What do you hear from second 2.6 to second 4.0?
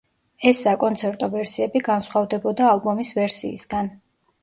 ალბომის ვერსიისგან.